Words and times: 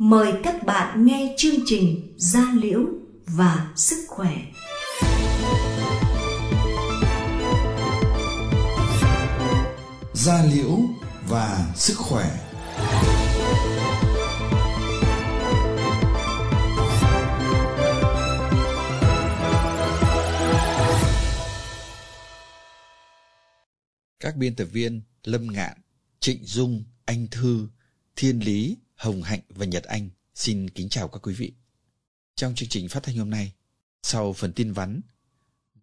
mời 0.00 0.32
các 0.42 0.66
bạn 0.66 1.04
nghe 1.04 1.34
chương 1.38 1.54
trình 1.66 2.14
Gia 2.16 2.52
Liễu 2.60 2.80
và 3.26 3.72
Sức 3.76 4.04
Khỏe. 4.08 4.36
Gia 10.14 10.44
Liễu 10.44 10.78
và 11.28 11.72
Sức 11.76 11.94
Khỏe 11.96 12.30
Các 24.20 24.36
biên 24.36 24.56
tập 24.56 24.68
viên 24.72 25.02
Lâm 25.24 25.46
Ngạn, 25.46 25.76
Trịnh 26.20 26.44
Dung, 26.44 26.84
Anh 27.04 27.26
Thư, 27.30 27.68
Thiên 28.16 28.40
Lý, 28.44 28.76
Hồng 29.00 29.22
Hạnh 29.22 29.40
và 29.48 29.66
Nhật 29.66 29.84
Anh 29.84 30.10
xin 30.34 30.70
kính 30.70 30.88
chào 30.88 31.08
các 31.08 31.18
quý 31.22 31.34
vị. 31.34 31.52
Trong 32.34 32.54
chương 32.54 32.68
trình 32.68 32.88
phát 32.88 33.02
thanh 33.02 33.16
hôm 33.16 33.30
nay, 33.30 33.52
sau 34.02 34.32
phần 34.32 34.52
tin 34.52 34.72
vắn, 34.72 35.00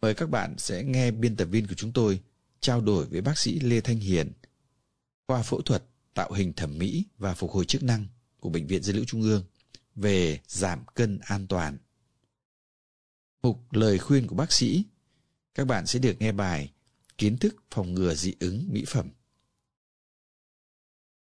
mời 0.01 0.13
các 0.13 0.29
bạn 0.29 0.55
sẽ 0.57 0.83
nghe 0.83 1.11
biên 1.11 1.35
tập 1.35 1.45
viên 1.45 1.67
của 1.67 1.73
chúng 1.73 1.93
tôi 1.93 2.21
trao 2.59 2.81
đổi 2.81 3.05
với 3.05 3.21
bác 3.21 3.37
sĩ 3.37 3.59
Lê 3.59 3.81
Thanh 3.81 3.99
Hiền, 3.99 4.31
khoa 5.27 5.41
phẫu 5.43 5.61
thuật, 5.61 5.83
tạo 6.13 6.31
hình 6.31 6.53
thẩm 6.53 6.77
mỹ 6.77 7.05
và 7.17 7.33
phục 7.33 7.51
hồi 7.51 7.65
chức 7.65 7.83
năng 7.83 8.07
của 8.39 8.49
Bệnh 8.49 8.67
viện 8.67 8.83
Dân 8.83 8.95
Lữ 8.95 9.05
Trung 9.05 9.21
ương 9.21 9.43
về 9.95 10.39
giảm 10.47 10.85
cân 10.93 11.19
an 11.19 11.47
toàn. 11.47 11.77
Mục 13.41 13.73
lời 13.73 13.99
khuyên 13.99 14.27
của 14.27 14.35
bác 14.35 14.51
sĩ, 14.51 14.83
các 15.55 15.67
bạn 15.67 15.87
sẽ 15.87 15.99
được 15.99 16.15
nghe 16.19 16.31
bài 16.31 16.71
Kiến 17.17 17.37
thức 17.37 17.55
phòng 17.71 17.93
ngừa 17.93 18.13
dị 18.13 18.33
ứng 18.39 18.67
mỹ 18.71 18.83
phẩm. 18.87 19.09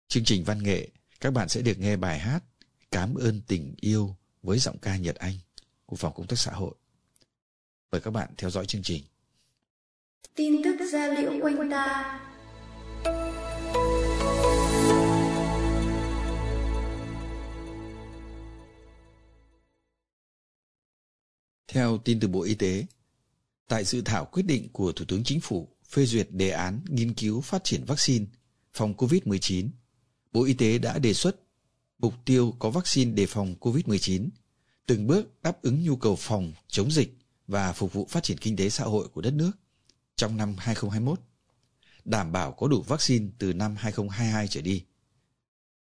Chương 0.08 0.24
trình 0.24 0.44
văn 0.44 0.64
nghệ, 0.64 0.90
các 1.22 1.34
bạn 1.34 1.50
sẽ 1.50 1.62
được 1.62 1.80
nghe 1.80 1.98
bài 1.98 2.20
hát 2.20 2.44
Cám 2.92 3.16
ơn 3.16 3.42
tình 3.48 3.76
yêu 3.78 4.16
với 4.44 4.60
giọng 4.60 4.78
ca 4.78 4.98
Nhật 4.98 5.16
Anh 5.16 5.34
của 5.86 5.96
Phòng 5.96 6.14
Công 6.16 6.28
tác 6.28 6.40
Xã 6.40 6.52
hội. 6.52 6.74
Mời 7.92 8.02
các 8.02 8.12
bạn 8.12 8.30
theo 8.38 8.50
dõi 8.50 8.66
chương 8.66 8.84
trình. 8.84 9.04
Tin 10.36 10.62
tức 10.64 10.90
gia 10.92 11.08
liễu 11.08 11.32
quanh 11.42 11.70
ta 11.72 12.20
Theo 21.68 21.98
tin 21.98 22.20
từ 22.20 22.28
Bộ 22.28 22.42
Y 22.42 22.56
tế, 22.56 22.86
tại 23.68 23.84
dự 23.84 24.02
thảo 24.02 24.26
quyết 24.26 24.44
định 24.44 24.70
của 24.74 24.92
Thủ 24.92 25.06
tướng 25.08 25.24
Chính 25.24 25.40
phủ 25.40 25.70
phê 25.90 26.06
duyệt 26.06 26.28
đề 26.32 26.50
án 26.50 26.82
nghiên 26.88 27.14
cứu 27.14 27.42
phát 27.42 27.64
triển 27.64 27.86
vaccine 27.86 28.26
phòng 28.74 28.94
COVID-19, 28.94 29.70
Bộ 30.32 30.44
Y 30.44 30.54
tế 30.54 30.78
đã 30.78 31.00
đề 31.00 31.14
xuất 31.14 31.36
mục 32.00 32.14
tiêu 32.26 32.56
có 32.60 32.70
vaccine 32.70 33.12
đề 33.12 33.26
phòng 33.26 33.56
COVID-19, 33.60 34.30
từng 34.86 35.08
bước 35.08 35.44
đáp 35.44 35.62
ứng 35.62 35.84
nhu 35.84 35.96
cầu 35.96 36.16
phòng, 36.16 36.54
chống 36.68 36.92
dịch 36.92 37.18
và 37.48 37.74
phục 37.74 37.94
vụ 37.94 38.06
phát 38.10 38.24
triển 38.24 38.38
kinh 38.38 38.56
tế 38.56 38.70
xã 38.70 38.84
hội 38.84 39.08
của 39.08 39.22
đất 39.22 39.34
nước 39.34 39.52
trong 40.16 40.38
năm 40.38 40.56
2021, 40.58 41.20
đảm 42.06 42.32
bảo 42.32 42.52
có 42.52 42.68
đủ 42.68 42.82
vaccine 42.82 43.28
từ 43.38 43.54
năm 43.54 43.76
2022 43.80 44.48
trở 44.48 44.62
đi. 44.62 44.86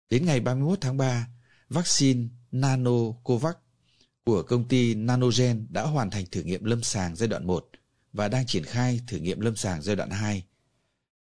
Đến 0.10 0.26
ngày 0.26 0.40
31 0.40 0.82
tháng 0.82 0.98
3, 0.98 1.28
vaccine 1.70 2.28
Nanocovax 2.52 3.56
của 4.24 4.44
công 4.44 4.68
ty 4.68 4.96
Nanogen 4.96 5.68
đã 5.70 5.84
hoàn 5.84 6.10
thành 6.10 6.26
thử 6.32 6.42
nghiệm 6.44 6.64
lâm 6.64 6.84
sàng 6.84 7.16
giai 7.16 7.28
đoạn 7.28 7.48
1 7.48 7.70
và 8.14 8.28
đang 8.28 8.46
triển 8.46 8.64
khai 8.64 9.02
thử 9.08 9.18
nghiệm 9.18 9.40
lâm 9.40 9.56
sàng 9.56 9.82
giai 9.82 9.96
đoạn 9.96 10.10
2. 10.10 10.44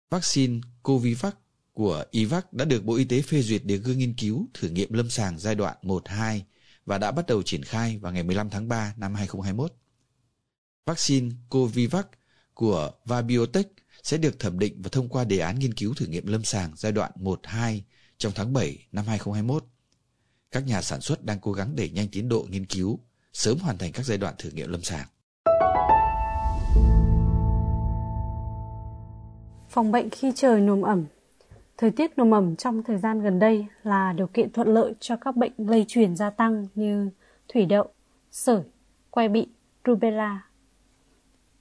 Vaccine 0.09 0.61
Covivac 0.84 1.38
của 1.78 2.03
IVAC 2.11 2.53
đã 2.53 2.66
được 2.66 2.86
Bộ 2.86 2.95
Y 2.95 3.06
tế 3.06 3.22
phê 3.22 3.42
duyệt 3.42 3.61
để 3.66 3.78
gương 3.78 3.97
nghiên 3.97 4.14
cứu 4.14 4.47
thử 4.53 4.70
nghiệm 4.70 4.94
lâm 4.94 5.09
sàng 5.09 5.39
giai 5.39 5.56
đoạn 5.56 5.78
1-2 5.81 6.39
và 6.86 6.97
đã 6.97 7.11
bắt 7.11 7.25
đầu 7.28 7.44
triển 7.44 7.64
khai 7.64 7.97
vào 7.97 8.11
ngày 8.11 8.23
15 8.23 8.50
tháng 8.50 8.67
3 8.67 8.94
năm 8.97 9.16
2021. 9.16 9.73
Vaccine 10.86 11.36
Covivac 11.49 12.08
của 12.54 12.92
Vabiotech 13.05 13.67
sẽ 14.04 14.17
được 14.17 14.39
thẩm 14.39 14.60
định 14.60 14.82
và 14.82 14.89
thông 14.92 15.10
qua 15.10 15.23
đề 15.23 15.39
án 15.39 15.60
nghiên 15.60 15.73
cứu 15.73 15.93
thử 15.93 16.05
nghiệm 16.05 16.27
lâm 16.27 16.43
sàng 16.43 16.71
giai 16.76 16.92
đoạn 16.92 17.11
1-2 17.16 17.80
trong 18.17 18.32
tháng 18.36 18.54
7 18.54 18.87
năm 18.92 19.05
2021. 19.08 19.66
Các 20.52 20.67
nhà 20.67 20.82
sản 20.82 21.02
xuất 21.02 21.23
đang 21.23 21.39
cố 21.39 21.52
gắng 21.52 21.76
đẩy 21.76 21.89
nhanh 21.89 22.08
tiến 22.11 22.30
độ 22.30 22.48
nghiên 22.49 22.66
cứu, 22.66 22.99
sớm 23.33 23.60
hoàn 23.60 23.77
thành 23.77 23.92
các 23.92 24.05
giai 24.05 24.17
đoạn 24.17 24.36
thử 24.37 24.49
nghiệm 24.49 24.71
lâm 24.71 24.83
sàng. 24.83 25.08
Phòng 29.70 29.92
bệnh 29.92 30.10
khi 30.10 30.32
trời 30.36 30.61
nồm 30.61 30.82
ẩm 30.82 31.05
Thời 31.77 31.92
tiết 31.92 32.17
nồm 32.17 32.33
ẩm 32.33 32.55
trong 32.55 32.83
thời 32.83 32.98
gian 32.98 33.21
gần 33.21 33.39
đây 33.39 33.65
là 33.83 34.14
điều 34.14 34.27
kiện 34.27 34.52
thuận 34.52 34.67
lợi 34.67 34.93
cho 34.99 35.15
các 35.15 35.36
bệnh 35.36 35.52
lây 35.58 35.86
truyền 35.88 36.15
gia 36.15 36.30
tăng 36.30 36.67
như 36.76 37.10
thủy 37.54 37.65
đậu, 37.65 37.88
sởi, 38.32 38.61
quai 39.10 39.30
bị, 39.30 39.48
rubella. 39.86 40.48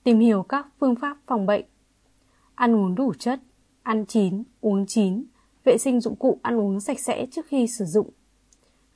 Tìm 0.03 0.19
hiểu 0.19 0.43
các 0.43 0.67
phương 0.81 0.95
pháp 0.95 1.17
phòng 1.27 1.47
bệnh. 1.47 1.65
Ăn 2.55 2.77
uống 2.77 2.95
đủ 2.95 3.13
chất, 3.19 3.41
ăn 3.83 4.05
chín, 4.07 4.43
uống 4.61 4.87
chín, 4.87 5.25
vệ 5.65 5.79
sinh 5.79 6.01
dụng 6.01 6.17
cụ 6.17 6.39
ăn 6.43 6.61
uống 6.61 6.81
sạch 6.81 7.01
sẽ 7.01 7.27
trước 7.31 7.47
khi 7.47 7.67
sử 7.67 7.85
dụng. 7.85 8.11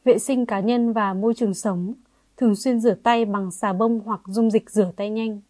Vệ 0.04 0.18
sinh 0.18 0.46
cá 0.46 0.60
nhân 0.60 0.92
và 0.92 1.14
môi 1.14 1.34
trường 1.34 1.54
sống, 1.54 1.94
thường 2.36 2.56
xuyên 2.56 2.80
rửa 2.80 2.94
tay 2.94 3.24
bằng 3.24 3.50
xà 3.50 3.72
bông 3.72 4.00
hoặc 4.00 4.20
dung 4.26 4.50
dịch 4.50 4.70
rửa 4.70 4.92
tay 4.96 5.10
nhanh. 5.10 5.40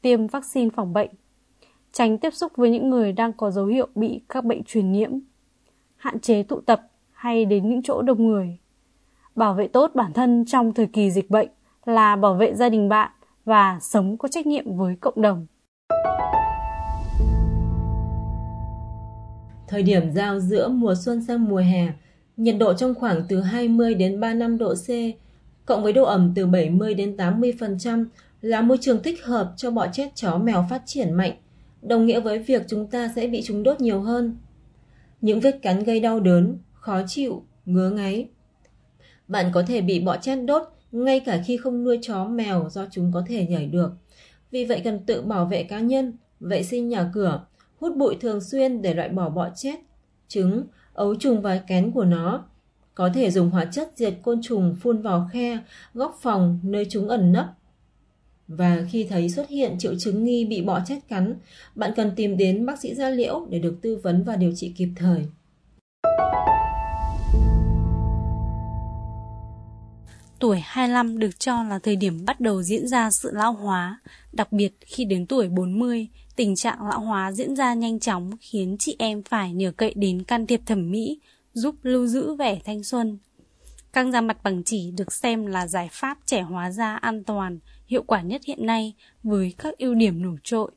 Tiêm 0.00 0.26
vaccine 0.26 0.70
phòng 0.76 0.92
bệnh 0.92 1.10
tránh 1.98 2.18
tiếp 2.18 2.34
xúc 2.34 2.52
với 2.56 2.70
những 2.70 2.90
người 2.90 3.12
đang 3.12 3.32
có 3.32 3.50
dấu 3.50 3.66
hiệu 3.66 3.88
bị 3.94 4.20
các 4.28 4.44
bệnh 4.44 4.64
truyền 4.64 4.92
nhiễm, 4.92 5.10
hạn 5.96 6.20
chế 6.20 6.42
tụ 6.42 6.60
tập 6.60 6.82
hay 7.12 7.44
đến 7.44 7.68
những 7.68 7.82
chỗ 7.82 8.02
đông 8.02 8.26
người. 8.26 8.58
Bảo 9.34 9.54
vệ 9.54 9.68
tốt 9.68 9.90
bản 9.94 10.12
thân 10.12 10.44
trong 10.46 10.74
thời 10.74 10.86
kỳ 10.86 11.10
dịch 11.10 11.30
bệnh 11.30 11.48
là 11.84 12.16
bảo 12.16 12.34
vệ 12.34 12.54
gia 12.54 12.68
đình 12.68 12.88
bạn 12.88 13.10
và 13.44 13.78
sống 13.82 14.16
có 14.16 14.28
trách 14.28 14.46
nhiệm 14.46 14.76
với 14.76 14.96
cộng 15.00 15.22
đồng. 15.22 15.46
Thời 19.68 19.82
điểm 19.82 20.12
giao 20.12 20.40
giữa 20.40 20.68
mùa 20.68 20.94
xuân 21.04 21.24
sang 21.24 21.44
mùa 21.44 21.56
hè, 21.56 21.88
nhiệt 22.36 22.54
độ 22.58 22.74
trong 22.74 22.94
khoảng 22.94 23.22
từ 23.28 23.40
20 23.40 23.94
đến 23.94 24.20
35 24.20 24.58
độ 24.58 24.74
C, 24.74 24.88
cộng 25.66 25.82
với 25.82 25.92
độ 25.92 26.04
ẩm 26.04 26.32
từ 26.34 26.46
70 26.46 26.94
đến 26.94 27.16
80% 27.16 28.04
là 28.40 28.60
môi 28.60 28.78
trường 28.80 29.02
thích 29.02 29.24
hợp 29.24 29.52
cho 29.56 29.70
bọ 29.70 29.86
chét 29.92 30.14
chó 30.14 30.38
mèo 30.38 30.66
phát 30.70 30.82
triển 30.86 31.12
mạnh 31.12 31.32
đồng 31.82 32.06
nghĩa 32.06 32.20
với 32.20 32.38
việc 32.38 32.62
chúng 32.68 32.86
ta 32.86 33.12
sẽ 33.16 33.26
bị 33.26 33.42
chúng 33.44 33.62
đốt 33.62 33.80
nhiều 33.80 34.00
hơn. 34.00 34.36
Những 35.20 35.40
vết 35.40 35.58
cắn 35.62 35.84
gây 35.84 36.00
đau 36.00 36.20
đớn, 36.20 36.58
khó 36.74 37.02
chịu, 37.06 37.42
ngứa 37.64 37.90
ngáy. 37.90 38.28
Bạn 39.28 39.50
có 39.52 39.62
thể 39.66 39.80
bị 39.80 40.00
bọ 40.00 40.16
chét 40.16 40.38
đốt 40.44 40.62
ngay 40.92 41.20
cả 41.20 41.42
khi 41.46 41.56
không 41.56 41.84
nuôi 41.84 41.98
chó 42.02 42.24
mèo 42.24 42.68
do 42.70 42.86
chúng 42.90 43.12
có 43.12 43.24
thể 43.28 43.46
nhảy 43.46 43.66
được. 43.66 43.90
Vì 44.50 44.64
vậy 44.64 44.80
cần 44.84 45.04
tự 45.06 45.22
bảo 45.22 45.46
vệ 45.46 45.62
cá 45.62 45.80
nhân, 45.80 46.12
vệ 46.40 46.62
sinh 46.62 46.88
nhà 46.88 47.10
cửa, 47.14 47.46
hút 47.80 47.96
bụi 47.96 48.16
thường 48.20 48.40
xuyên 48.40 48.82
để 48.82 48.94
loại 48.94 49.08
bỏ 49.08 49.28
bọ 49.28 49.48
chết, 49.54 49.74
trứng, 50.28 50.64
ấu 50.92 51.14
trùng 51.14 51.42
và 51.42 51.58
kén 51.66 51.92
của 51.92 52.04
nó. 52.04 52.44
Có 52.94 53.10
thể 53.14 53.30
dùng 53.30 53.50
hóa 53.50 53.64
chất 53.64 53.92
diệt 53.94 54.14
côn 54.22 54.42
trùng 54.42 54.76
phun 54.80 55.02
vào 55.02 55.28
khe, 55.32 55.58
góc 55.94 56.18
phòng 56.22 56.60
nơi 56.62 56.86
chúng 56.90 57.08
ẩn 57.08 57.32
nấp 57.32 57.57
và 58.48 58.84
khi 58.90 59.06
thấy 59.10 59.30
xuất 59.30 59.48
hiện 59.48 59.76
triệu 59.78 59.94
chứng 59.98 60.24
nghi 60.24 60.44
bị 60.44 60.62
bọ 60.62 60.80
chết 60.86 60.98
cắn, 61.08 61.34
bạn 61.74 61.92
cần 61.96 62.12
tìm 62.16 62.36
đến 62.36 62.66
bác 62.66 62.80
sĩ 62.80 62.94
da 62.94 63.10
liễu 63.10 63.46
để 63.50 63.58
được 63.58 63.78
tư 63.82 64.00
vấn 64.02 64.24
và 64.24 64.36
điều 64.36 64.52
trị 64.56 64.74
kịp 64.76 64.88
thời. 64.96 65.24
Tuổi 70.40 70.60
25 70.64 71.18
được 71.18 71.40
cho 71.40 71.62
là 71.62 71.78
thời 71.78 71.96
điểm 71.96 72.24
bắt 72.26 72.40
đầu 72.40 72.62
diễn 72.62 72.88
ra 72.88 73.10
sự 73.10 73.30
lão 73.32 73.52
hóa, 73.52 74.00
đặc 74.32 74.52
biệt 74.52 74.76
khi 74.86 75.04
đến 75.04 75.26
tuổi 75.26 75.48
40, 75.48 76.06
tình 76.36 76.56
trạng 76.56 76.88
lão 76.88 77.00
hóa 77.00 77.32
diễn 77.32 77.56
ra 77.56 77.74
nhanh 77.74 78.00
chóng 78.00 78.30
khiến 78.40 78.76
chị 78.78 78.96
em 78.98 79.22
phải 79.22 79.52
nhờ 79.52 79.72
cậy 79.76 79.94
đến 79.96 80.22
can 80.22 80.46
thiệp 80.46 80.60
thẩm 80.66 80.90
mỹ, 80.90 81.20
giúp 81.52 81.74
lưu 81.82 82.06
giữ 82.06 82.34
vẻ 82.34 82.58
thanh 82.64 82.84
xuân. 82.84 83.18
Căng 83.92 84.12
da 84.12 84.20
mặt 84.20 84.42
bằng 84.42 84.62
chỉ 84.64 84.90
được 84.90 85.12
xem 85.12 85.46
là 85.46 85.66
giải 85.66 85.88
pháp 85.92 86.18
trẻ 86.26 86.42
hóa 86.42 86.70
da 86.70 86.96
an 86.96 87.24
toàn, 87.24 87.58
hiệu 87.88 88.02
quả 88.02 88.22
nhất 88.22 88.40
hiện 88.44 88.66
nay 88.66 88.94
với 89.22 89.54
các 89.58 89.78
ưu 89.78 89.94
điểm 89.94 90.22
nổi 90.22 90.36
trội. 90.44 90.70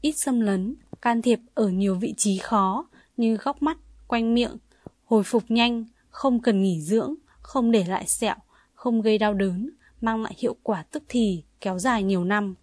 Ít 0.00 0.12
xâm 0.12 0.40
lấn, 0.40 0.74
can 1.02 1.22
thiệp 1.22 1.40
ở 1.54 1.68
nhiều 1.68 1.94
vị 1.94 2.14
trí 2.16 2.38
khó 2.38 2.86
như 3.16 3.36
góc 3.36 3.62
mắt, 3.62 3.78
quanh 4.06 4.34
miệng, 4.34 4.56
hồi 5.04 5.22
phục 5.22 5.42
nhanh, 5.48 5.84
không 6.10 6.42
cần 6.42 6.62
nghỉ 6.62 6.80
dưỡng, 6.80 7.14
không 7.40 7.70
để 7.70 7.84
lại 7.88 8.06
sẹo, 8.06 8.34
không 8.74 9.02
gây 9.02 9.18
đau 9.18 9.34
đớn, 9.34 9.70
mang 10.00 10.22
lại 10.22 10.34
hiệu 10.38 10.56
quả 10.62 10.84
tức 10.90 11.02
thì, 11.08 11.42
kéo 11.60 11.78
dài 11.78 12.02
nhiều 12.02 12.24
năm. 12.24 12.54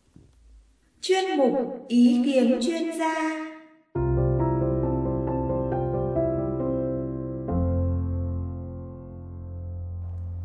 Chuyên 1.01 1.38
mục 1.38 1.86
Ý 1.88 2.21
kiến 2.25 2.59
chuyên 2.62 3.00
gia 3.00 3.45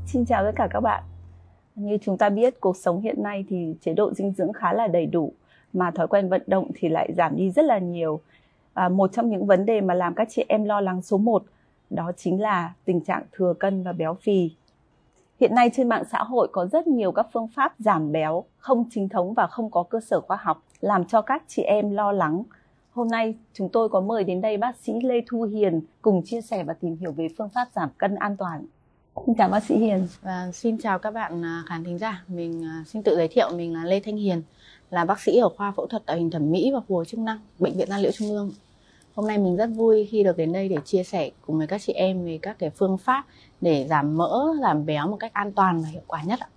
Xin 0.06 0.24
chào 0.26 0.44
tất 0.44 0.52
cả 0.56 0.68
các 0.70 0.80
bạn. 0.80 1.09
Như 1.80 1.98
chúng 2.02 2.18
ta 2.18 2.28
biết, 2.28 2.60
cuộc 2.60 2.76
sống 2.76 3.00
hiện 3.00 3.22
nay 3.22 3.44
thì 3.48 3.74
chế 3.80 3.94
độ 3.94 4.14
dinh 4.14 4.32
dưỡng 4.32 4.52
khá 4.52 4.72
là 4.72 4.86
đầy 4.86 5.06
đủ, 5.06 5.32
mà 5.72 5.90
thói 5.90 6.08
quen 6.08 6.28
vận 6.28 6.42
động 6.46 6.70
thì 6.74 6.88
lại 6.88 7.12
giảm 7.16 7.36
đi 7.36 7.50
rất 7.50 7.64
là 7.64 7.78
nhiều. 7.78 8.20
À, 8.74 8.88
một 8.88 9.12
trong 9.12 9.30
những 9.30 9.46
vấn 9.46 9.66
đề 9.66 9.80
mà 9.80 9.94
làm 9.94 10.14
các 10.14 10.28
chị 10.30 10.44
em 10.48 10.64
lo 10.64 10.80
lắng 10.80 11.02
số 11.02 11.18
1 11.18 11.42
đó 11.90 12.12
chính 12.16 12.40
là 12.40 12.74
tình 12.84 13.00
trạng 13.00 13.22
thừa 13.32 13.54
cân 13.58 13.82
và 13.82 13.92
béo 13.92 14.14
phì. 14.14 14.50
Hiện 15.40 15.54
nay 15.54 15.70
trên 15.74 15.88
mạng 15.88 16.04
xã 16.12 16.18
hội 16.22 16.48
có 16.52 16.66
rất 16.66 16.86
nhiều 16.86 17.12
các 17.12 17.26
phương 17.32 17.48
pháp 17.48 17.74
giảm 17.78 18.12
béo 18.12 18.44
không 18.58 18.84
chính 18.90 19.08
thống 19.08 19.34
và 19.34 19.46
không 19.46 19.70
có 19.70 19.82
cơ 19.82 20.00
sở 20.00 20.20
khoa 20.20 20.38
học 20.40 20.62
làm 20.80 21.04
cho 21.04 21.22
các 21.22 21.42
chị 21.46 21.62
em 21.62 21.90
lo 21.90 22.12
lắng. 22.12 22.42
Hôm 22.92 23.08
nay 23.08 23.34
chúng 23.52 23.68
tôi 23.68 23.88
có 23.88 24.00
mời 24.00 24.24
đến 24.24 24.40
đây 24.40 24.56
bác 24.56 24.76
sĩ 24.76 24.92
Lê 25.02 25.20
Thu 25.26 25.42
Hiền 25.42 25.80
cùng 26.02 26.22
chia 26.24 26.40
sẻ 26.40 26.64
và 26.64 26.72
tìm 26.72 26.96
hiểu 26.96 27.12
về 27.12 27.28
phương 27.38 27.48
pháp 27.48 27.68
giảm 27.74 27.88
cân 27.98 28.14
an 28.14 28.36
toàn. 28.36 28.66
Xin 29.26 29.34
chào 29.34 29.48
bác 29.48 29.64
sĩ 29.64 29.78
Hiền. 29.78 30.08
Và 30.22 30.50
xin 30.52 30.78
chào 30.78 30.98
các 30.98 31.10
bạn 31.10 31.44
à, 31.44 31.62
khán 31.66 31.84
thính 31.84 31.98
giả. 31.98 32.24
Mình 32.28 32.64
à, 32.64 32.84
xin 32.86 33.02
tự 33.02 33.16
giới 33.16 33.28
thiệu 33.28 33.50
mình 33.56 33.74
là 33.74 33.84
Lê 33.84 34.00
Thanh 34.00 34.16
Hiền, 34.16 34.42
là 34.90 35.04
bác 35.04 35.20
sĩ 35.20 35.38
ở 35.38 35.48
khoa 35.48 35.72
phẫu 35.72 35.86
thuật 35.86 36.06
tạo 36.06 36.16
hình 36.16 36.30
thẩm 36.30 36.50
mỹ 36.50 36.70
và 36.74 36.80
phục 36.80 36.96
hồi 36.96 37.04
chức 37.04 37.20
năng, 37.20 37.38
bệnh 37.58 37.76
viện 37.76 37.88
Gia 37.90 37.98
Liễu 37.98 38.10
Trung 38.12 38.28
ương. 38.28 38.52
Hôm 39.14 39.26
nay 39.26 39.38
mình 39.38 39.56
rất 39.56 39.66
vui 39.66 40.08
khi 40.10 40.22
được 40.22 40.36
đến 40.36 40.52
đây 40.52 40.68
để 40.68 40.76
chia 40.84 41.02
sẻ 41.02 41.30
cùng 41.46 41.58
với 41.58 41.66
các 41.66 41.80
chị 41.82 41.92
em 41.92 42.24
về 42.24 42.38
các 42.42 42.58
cái 42.58 42.70
phương 42.70 42.98
pháp 42.98 43.24
để 43.60 43.86
giảm 43.90 44.16
mỡ, 44.16 44.54
giảm 44.62 44.86
béo 44.86 45.08
một 45.08 45.16
cách 45.16 45.32
an 45.32 45.52
toàn 45.52 45.82
và 45.82 45.88
hiệu 45.88 46.02
quả 46.06 46.22
nhất 46.22 46.40
ạ. 46.40 46.48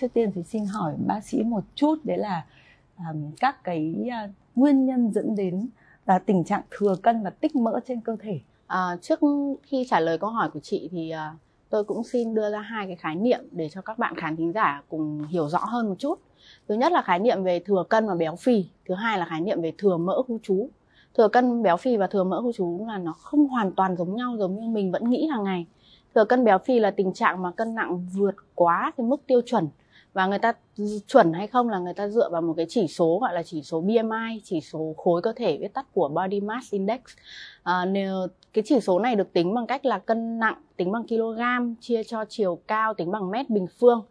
Trước 0.00 0.08
tiên 0.14 0.32
thì 0.34 0.42
xin 0.42 0.64
hỏi 0.64 0.94
bác 1.06 1.24
sĩ 1.24 1.42
một 1.42 1.64
chút 1.74 1.98
đấy 2.04 2.18
là 2.18 2.44
um, 2.98 3.30
các 3.40 3.64
cái 3.64 3.94
uh, 4.00 4.30
nguyên 4.54 4.86
nhân 4.86 5.12
dẫn 5.12 5.36
đến 5.36 5.68
là 6.06 6.18
tình 6.18 6.44
trạng 6.44 6.62
thừa 6.70 6.94
cân 7.02 7.22
và 7.22 7.30
tích 7.30 7.56
mỡ 7.56 7.80
trên 7.88 8.00
cơ 8.00 8.16
thể. 8.22 8.40
À, 8.66 8.96
trước 9.02 9.20
khi 9.62 9.86
trả 9.90 10.00
lời 10.00 10.18
câu 10.18 10.30
hỏi 10.30 10.50
của 10.50 10.60
chị 10.60 10.88
thì 10.92 11.12
uh, 11.14 11.40
tôi 11.70 11.84
cũng 11.84 12.04
xin 12.04 12.34
đưa 12.34 12.50
ra 12.50 12.60
hai 12.60 12.86
cái 12.86 12.96
khái 12.96 13.16
niệm 13.16 13.40
để 13.50 13.68
cho 13.68 13.80
các 13.82 13.98
bạn 13.98 14.14
khán 14.16 14.36
thính 14.36 14.52
giả 14.52 14.82
cùng 14.88 15.26
hiểu 15.28 15.48
rõ 15.48 15.58
hơn 15.58 15.88
một 15.88 15.94
chút. 15.98 16.20
Thứ 16.68 16.74
nhất 16.74 16.92
là 16.92 17.02
khái 17.02 17.18
niệm 17.18 17.44
về 17.44 17.60
thừa 17.60 17.84
cân 17.88 18.06
và 18.06 18.14
béo 18.14 18.36
phì, 18.36 18.64
thứ 18.88 18.94
hai 18.94 19.18
là 19.18 19.24
khái 19.24 19.40
niệm 19.40 19.62
về 19.62 19.72
thừa 19.78 19.96
mỡ 19.96 20.22
khu 20.22 20.38
trú 20.42 20.68
thừa 21.14 21.28
cân 21.28 21.62
béo 21.62 21.76
phì 21.76 21.96
và 21.96 22.06
thừa 22.06 22.24
mỡ 22.24 22.42
khu 22.42 22.52
chú 22.52 22.86
là 22.88 22.98
nó 22.98 23.12
không 23.12 23.48
hoàn 23.48 23.72
toàn 23.72 23.96
giống 23.96 24.16
nhau 24.16 24.36
giống 24.38 24.60
như 24.60 24.68
mình 24.68 24.92
vẫn 24.92 25.10
nghĩ 25.10 25.26
hàng 25.26 25.44
ngày 25.44 25.66
thừa 26.14 26.24
cân 26.24 26.44
béo 26.44 26.58
phì 26.58 26.78
là 26.78 26.90
tình 26.90 27.12
trạng 27.12 27.42
mà 27.42 27.50
cân 27.50 27.74
nặng 27.74 28.06
vượt 28.12 28.34
quá 28.54 28.92
cái 28.96 29.06
mức 29.06 29.26
tiêu 29.26 29.40
chuẩn 29.46 29.68
và 30.12 30.26
người 30.26 30.38
ta 30.38 30.52
chuẩn 31.06 31.32
hay 31.32 31.46
không 31.46 31.68
là 31.68 31.78
người 31.78 31.94
ta 31.94 32.08
dựa 32.08 32.30
vào 32.30 32.42
một 32.42 32.54
cái 32.56 32.66
chỉ 32.68 32.86
số 32.88 33.18
gọi 33.20 33.34
là 33.34 33.42
chỉ 33.42 33.62
số 33.62 33.80
BMI 33.80 34.40
chỉ 34.44 34.60
số 34.60 34.94
khối 34.96 35.22
cơ 35.22 35.32
thể 35.36 35.58
viết 35.60 35.74
tắt 35.74 35.86
của 35.92 36.08
Body 36.08 36.40
Mass 36.40 36.72
Index. 36.72 37.00
À, 37.62 37.84
nếu 37.84 38.26
cái 38.52 38.64
chỉ 38.66 38.80
số 38.80 38.98
này 38.98 39.16
được 39.16 39.32
tính 39.32 39.54
bằng 39.54 39.66
cách 39.66 39.84
là 39.84 39.98
cân 39.98 40.38
nặng 40.38 40.62
tính 40.76 40.92
bằng 40.92 41.06
kg 41.06 41.40
chia 41.80 42.04
cho 42.04 42.24
chiều 42.28 42.58
cao 42.66 42.94
tính 42.94 43.10
bằng 43.10 43.30
mét 43.30 43.50
bình 43.50 43.66
phương. 43.80 44.04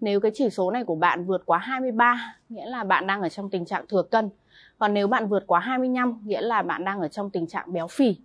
Nếu 0.00 0.20
cái 0.20 0.30
chỉ 0.34 0.50
số 0.50 0.70
này 0.70 0.84
của 0.84 0.94
bạn 0.94 1.24
vượt 1.24 1.42
quá 1.46 1.58
23 1.58 2.36
nghĩa 2.48 2.66
là 2.66 2.84
bạn 2.84 3.06
đang 3.06 3.22
ở 3.22 3.28
trong 3.28 3.50
tình 3.50 3.64
trạng 3.64 3.86
thừa 3.86 4.02
cân. 4.02 4.30
Còn 4.78 4.94
nếu 4.94 5.06
bạn 5.06 5.28
vượt 5.28 5.46
quá 5.46 5.60
25 5.60 6.20
nghĩa 6.24 6.40
là 6.40 6.62
bạn 6.62 6.84
đang 6.84 7.00
ở 7.00 7.08
trong 7.08 7.30
tình 7.30 7.46
trạng 7.46 7.72
béo 7.72 7.86
phì. 7.88 8.16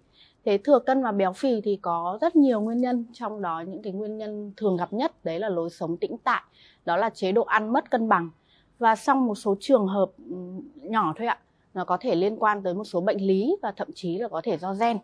Thế 0.46 0.58
thừa 0.58 0.80
cân 0.80 1.04
và 1.04 1.12
béo 1.12 1.34
phì 1.34 1.62
thì 1.62 1.80
có 1.82 2.18
rất 2.22 2.36
nhiều 2.36 2.62
nguyên 2.62 2.82
nhân, 2.82 3.06
trong 3.14 3.42
đó 3.42 3.64
những 3.68 3.82
cái 3.82 3.94
nguyên 3.94 4.18
nhân 4.18 4.52
thường 4.58 4.78
gặp 4.78 4.94
nhất 4.94 5.26
đấy 5.26 5.40
là 5.40 5.50
lối 5.50 5.70
sống 5.70 5.98
tĩnh 5.98 6.18
tại, 6.24 6.42
đó 6.86 6.98
là 6.98 7.10
chế 7.10 7.32
độ 7.32 7.44
ăn 7.44 7.74
mất 7.74 7.92
cân 7.92 8.10
bằng. 8.10 8.30
Và 8.80 8.96
trong 8.96 9.26
một 9.26 9.36
số 9.36 9.56
trường 9.60 9.88
hợp 9.88 10.12
nhỏ 10.76 11.14
thôi 11.18 11.28
ạ, 11.28 11.40
nó 11.74 11.86
có 11.86 11.98
thể 11.98 12.16
liên 12.16 12.38
quan 12.38 12.64
tới 12.64 12.74
một 12.74 12.84
số 12.84 13.02
bệnh 13.02 13.28
lý 13.28 13.56
và 13.62 13.72
thậm 13.72 13.88
chí 13.96 14.18
là 14.18 14.28
có 14.28 14.42
thể 14.44 14.58
do 14.58 14.74
gen. 14.74 14.98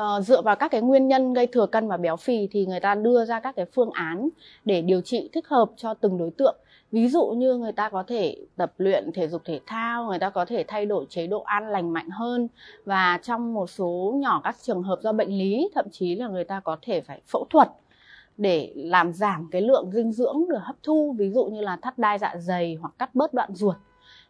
Uh, 0.00 0.24
dựa 0.24 0.42
vào 0.42 0.56
các 0.56 0.70
cái 0.70 0.80
nguyên 0.80 1.08
nhân 1.08 1.32
gây 1.32 1.46
thừa 1.46 1.66
cân 1.66 1.88
và 1.88 1.96
béo 1.96 2.16
phì 2.16 2.48
thì 2.50 2.66
người 2.66 2.80
ta 2.80 2.94
đưa 2.94 3.24
ra 3.24 3.40
các 3.40 3.56
cái 3.56 3.66
phương 3.74 3.90
án 3.90 4.28
để 4.64 4.82
điều 4.82 5.00
trị 5.00 5.30
thích 5.32 5.48
hợp 5.48 5.70
cho 5.76 5.94
từng 5.94 6.18
đối 6.18 6.30
tượng. 6.30 6.56
Ví 6.92 7.08
dụ 7.08 7.26
như 7.26 7.56
người 7.56 7.72
ta 7.72 7.88
có 7.88 8.04
thể 8.06 8.36
tập 8.56 8.72
luyện 8.78 9.12
thể 9.12 9.28
dục 9.28 9.42
thể 9.44 9.60
thao 9.66 10.06
người 10.06 10.18
ta 10.18 10.30
có 10.30 10.44
thể 10.44 10.64
thay 10.68 10.86
đổi 10.86 11.06
chế 11.08 11.26
độ 11.26 11.40
ăn 11.40 11.68
lành 11.68 11.92
mạnh 11.92 12.10
hơn 12.10 12.48
và 12.84 13.18
trong 13.22 13.54
một 13.54 13.70
số 13.70 14.14
nhỏ 14.16 14.40
các 14.44 14.56
trường 14.62 14.82
hợp 14.82 14.98
do 15.02 15.12
bệnh 15.12 15.38
lý 15.38 15.68
thậm 15.74 15.86
chí 15.92 16.14
là 16.14 16.28
người 16.28 16.44
ta 16.44 16.60
có 16.60 16.76
thể 16.82 17.00
phải 17.00 17.20
phẫu 17.26 17.46
thuật 17.50 17.68
để 18.36 18.72
làm 18.76 19.12
giảm 19.12 19.48
cái 19.52 19.62
lượng 19.62 19.90
dinh 19.92 20.12
dưỡng 20.12 20.44
được 20.48 20.58
hấp 20.62 20.76
thu 20.82 21.14
ví 21.18 21.30
dụ 21.30 21.44
như 21.44 21.60
là 21.60 21.76
thắt 21.82 21.98
đai 21.98 22.18
dạ 22.18 22.34
dày 22.38 22.74
hoặc 22.80 22.92
cắt 22.98 23.14
bớt 23.14 23.34
đoạn 23.34 23.54
ruột. 23.54 23.76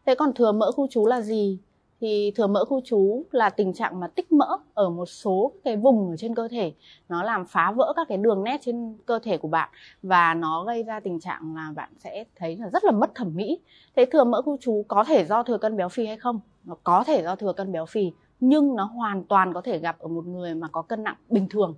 Thế 0.06 0.14
còn 0.14 0.32
thừa 0.32 0.52
mỡ 0.52 0.72
khu 0.72 0.86
trú 0.90 1.06
là 1.06 1.20
gì? 1.20 1.58
Thì 2.00 2.32
thừa 2.36 2.46
mỡ 2.46 2.64
khu 2.64 2.80
trú 2.84 3.24
là 3.30 3.50
tình 3.50 3.72
trạng 3.72 4.00
mà 4.00 4.06
tích 4.06 4.32
mỡ 4.32 4.58
ở 4.74 4.90
một 4.90 5.06
số 5.06 5.52
cái 5.64 5.76
vùng 5.76 6.10
ở 6.10 6.16
trên 6.16 6.34
cơ 6.34 6.48
thể. 6.48 6.72
Nó 7.08 7.22
làm 7.22 7.46
phá 7.46 7.72
vỡ 7.76 7.92
các 7.96 8.08
cái 8.08 8.18
đường 8.18 8.44
nét 8.44 8.60
trên 8.64 8.96
cơ 9.06 9.18
thể 9.18 9.38
của 9.38 9.48
bạn 9.48 9.68
và 10.02 10.34
nó 10.34 10.64
gây 10.64 10.82
ra 10.82 11.00
tình 11.00 11.20
trạng 11.20 11.56
là 11.56 11.72
bạn 11.76 11.90
sẽ 11.98 12.24
thấy 12.36 12.56
là 12.56 12.68
rất 12.70 12.84
là 12.84 12.90
mất 12.90 13.14
thẩm 13.14 13.36
mỹ. 13.36 13.60
Thế 13.96 14.06
thừa 14.12 14.24
mỡ 14.24 14.42
khu 14.42 14.56
trú 14.60 14.84
có 14.88 15.04
thể 15.04 15.24
do 15.24 15.42
thừa 15.42 15.58
cân 15.58 15.76
béo 15.76 15.88
phì 15.88 16.06
hay 16.06 16.16
không? 16.16 16.40
Nó 16.64 16.76
có 16.84 17.04
thể 17.06 17.22
do 17.22 17.36
thừa 17.36 17.52
cân 17.52 17.72
béo 17.72 17.86
phì 17.86 18.12
nhưng 18.40 18.76
nó 18.76 18.84
hoàn 18.84 19.24
toàn 19.24 19.52
có 19.52 19.60
thể 19.60 19.78
gặp 19.78 19.98
ở 19.98 20.08
một 20.08 20.26
người 20.26 20.54
mà 20.54 20.68
có 20.68 20.82
cân 20.82 21.04
nặng 21.04 21.16
bình 21.28 21.48
thường. 21.48 21.74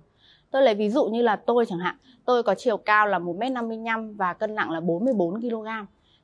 Tôi 0.51 0.61
lấy 0.61 0.75
ví 0.75 0.89
dụ 0.89 1.05
như 1.05 1.21
là 1.21 1.35
tôi 1.35 1.65
chẳng 1.65 1.79
hạn. 1.79 1.95
Tôi 2.25 2.43
có 2.43 2.55
chiều 2.57 2.77
cao 2.77 3.07
là 3.07 3.19
1m55 3.19 4.15
và 4.17 4.33
cân 4.33 4.55
nặng 4.55 4.71
là 4.71 4.79
44 4.79 5.41
kg 5.41 5.67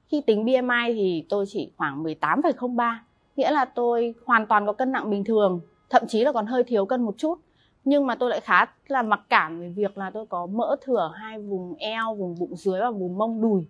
khi 0.07 0.21
tính 0.21 0.45
BMI 0.45 0.93
thì 0.93 1.25
tôi 1.29 1.45
chỉ 1.47 1.71
khoảng 1.77 2.03
18,03 2.03 2.95
nghĩa 3.35 3.51
là 3.51 3.65
tôi 3.65 4.13
hoàn 4.25 4.47
toàn 4.47 4.65
có 4.65 4.73
cân 4.73 4.91
nặng 4.91 5.09
bình 5.09 5.23
thường 5.23 5.61
thậm 5.89 6.07
chí 6.07 6.23
là 6.23 6.31
còn 6.31 6.45
hơi 6.45 6.63
thiếu 6.63 6.85
cân 6.85 7.01
một 7.01 7.15
chút. 7.17 7.39
Nhưng 7.85 8.07
mà 8.07 8.15
tôi 8.15 8.29
lại 8.29 8.39
khá 8.39 8.65
là 8.87 9.01
mặc 9.01 9.21
cảm 9.29 9.59
về 9.59 9.69
việc 9.69 9.97
là 9.97 10.09
tôi 10.09 10.25
có 10.25 10.45
mỡ 10.45 10.75
thừa 10.81 11.11
hai 11.15 11.39
vùng 11.39 11.75
eo 11.75 12.15
vùng 12.15 12.35
bụng 12.39 12.55
dưới 12.55 12.79
và 12.79 12.91
vùng 12.91 13.17
mông 13.17 13.41
đùi. 13.41 13.65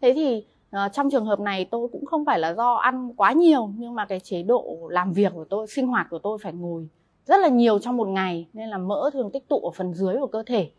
Thế 0.00 0.12
thì 0.14 0.44
uh, 0.76 0.92
trong 0.92 1.10
trường 1.10 1.26
hợp 1.26 1.40
này 1.40 1.64
tôi 1.64 1.88
cũng 1.92 2.06
không 2.06 2.24
phải 2.24 2.38
là 2.38 2.54
do 2.54 2.74
ăn 2.74 3.12
quá 3.16 3.32
nhiều 3.32 3.70
nhưng 3.76 3.94
mà 3.94 4.06
cái 4.06 4.20
chế 4.20 4.42
độ 4.42 4.88
làm 4.90 5.12
việc 5.12 5.32
của 5.34 5.44
tôi 5.44 5.66
sinh 5.66 5.86
hoạt 5.86 6.06
của 6.10 6.18
tôi 6.18 6.38
phải 6.42 6.52
ngồi 6.52 6.88
rất 7.26 7.40
là 7.40 7.48
nhiều 7.48 7.78
trong 7.78 7.96
một 7.96 8.08
ngày 8.08 8.48
nên 8.52 8.68
là 8.68 8.78
mỡ 8.78 9.10
thường 9.12 9.30
tích 9.30 9.48
tụ 9.48 9.58
ở 9.58 9.70
phần 9.70 9.94
dưới 9.94 10.16
của 10.20 10.26
cơ 10.26 10.42
thể. 10.42 10.70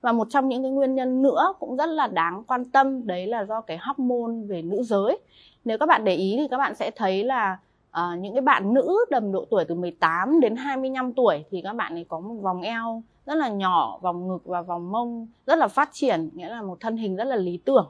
Và 0.00 0.12
một 0.12 0.26
trong 0.30 0.48
những 0.48 0.62
cái 0.62 0.70
nguyên 0.70 0.94
nhân 0.94 1.22
nữa 1.22 1.54
cũng 1.58 1.76
rất 1.76 1.86
là 1.86 2.06
đáng 2.06 2.44
quan 2.46 2.64
tâm 2.64 3.06
đấy 3.06 3.26
là 3.26 3.44
do 3.44 3.60
cái 3.60 3.78
hormone 3.80 4.46
về 4.46 4.62
nữ 4.62 4.82
giới. 4.82 5.18
Nếu 5.64 5.78
các 5.78 5.86
bạn 5.86 6.04
để 6.04 6.14
ý 6.14 6.36
thì 6.38 6.48
các 6.50 6.58
bạn 6.58 6.74
sẽ 6.74 6.90
thấy 6.90 7.24
là 7.24 7.58
à, 7.92 8.16
những 8.20 8.34
cái 8.34 8.42
bạn 8.42 8.74
nữ 8.74 8.96
tầm 9.10 9.32
độ 9.32 9.44
tuổi 9.50 9.64
từ 9.64 9.74
18 9.74 10.40
đến 10.40 10.56
25 10.56 11.12
tuổi 11.12 11.44
thì 11.50 11.62
các 11.62 11.72
bạn 11.72 11.94
ấy 11.94 12.06
có 12.08 12.20
một 12.20 12.34
vòng 12.34 12.62
eo 12.62 13.02
rất 13.26 13.34
là 13.34 13.48
nhỏ 13.48 13.98
vòng 14.02 14.28
ngực 14.28 14.44
và 14.44 14.62
vòng 14.62 14.92
mông 14.92 15.26
rất 15.46 15.58
là 15.58 15.68
phát 15.68 15.90
triển 15.92 16.30
nghĩa 16.34 16.48
là 16.48 16.62
một 16.62 16.80
thân 16.80 16.96
hình 16.96 17.16
rất 17.16 17.24
là 17.24 17.36
lý 17.36 17.56
tưởng. 17.64 17.88